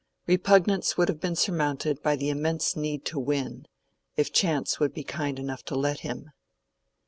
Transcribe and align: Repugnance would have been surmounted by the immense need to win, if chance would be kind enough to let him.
Repugnance 0.25 0.97
would 0.97 1.09
have 1.09 1.19
been 1.19 1.35
surmounted 1.35 2.01
by 2.01 2.15
the 2.15 2.29
immense 2.29 2.75
need 2.75 3.05
to 3.05 3.19
win, 3.19 3.67
if 4.15 4.33
chance 4.33 4.79
would 4.79 4.93
be 4.95 5.03
kind 5.03 5.37
enough 5.37 5.61
to 5.65 5.75
let 5.75 5.99
him. 5.99 6.31